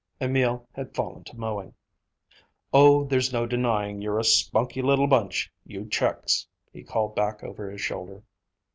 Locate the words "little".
4.81-5.05